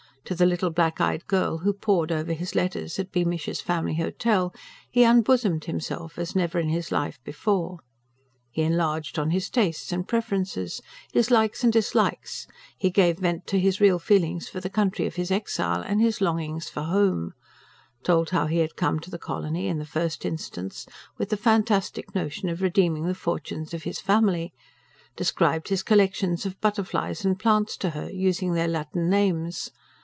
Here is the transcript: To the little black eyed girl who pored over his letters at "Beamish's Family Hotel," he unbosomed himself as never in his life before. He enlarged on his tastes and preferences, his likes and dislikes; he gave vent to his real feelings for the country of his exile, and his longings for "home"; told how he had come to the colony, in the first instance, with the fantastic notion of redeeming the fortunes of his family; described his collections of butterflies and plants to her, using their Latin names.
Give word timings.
To 0.25 0.35
the 0.35 0.45
little 0.45 0.69
black 0.69 1.01
eyed 1.01 1.27
girl 1.27 1.57
who 1.57 1.73
pored 1.73 2.09
over 2.09 2.31
his 2.31 2.55
letters 2.55 2.97
at 2.99 3.11
"Beamish's 3.11 3.59
Family 3.59 3.95
Hotel," 3.95 4.53
he 4.89 5.03
unbosomed 5.03 5.65
himself 5.65 6.17
as 6.17 6.35
never 6.35 6.57
in 6.59 6.69
his 6.69 6.89
life 6.89 7.19
before. 7.25 7.79
He 8.51 8.61
enlarged 8.61 9.19
on 9.19 9.31
his 9.31 9.49
tastes 9.49 9.91
and 9.91 10.07
preferences, 10.07 10.79
his 11.11 11.31
likes 11.31 11.65
and 11.65 11.73
dislikes; 11.73 12.47
he 12.77 12.89
gave 12.91 13.17
vent 13.17 13.45
to 13.47 13.59
his 13.59 13.81
real 13.81 13.99
feelings 13.99 14.47
for 14.47 14.61
the 14.61 14.69
country 14.69 15.05
of 15.05 15.15
his 15.15 15.31
exile, 15.31 15.81
and 15.81 15.99
his 15.99 16.21
longings 16.21 16.69
for 16.69 16.83
"home"; 16.83 17.33
told 18.03 18.29
how 18.29 18.45
he 18.45 18.59
had 18.59 18.77
come 18.77 18.99
to 19.01 19.09
the 19.11 19.19
colony, 19.19 19.67
in 19.67 19.79
the 19.79 19.85
first 19.85 20.23
instance, 20.23 20.85
with 21.17 21.29
the 21.29 21.35
fantastic 21.35 22.15
notion 22.15 22.47
of 22.47 22.61
redeeming 22.61 23.05
the 23.05 23.13
fortunes 23.15 23.73
of 23.73 23.83
his 23.83 23.99
family; 23.99 24.53
described 25.17 25.67
his 25.67 25.83
collections 25.83 26.45
of 26.45 26.61
butterflies 26.61 27.25
and 27.25 27.39
plants 27.39 27.75
to 27.75 27.89
her, 27.89 28.09
using 28.09 28.53
their 28.53 28.67
Latin 28.69 29.09
names. 29.09 29.71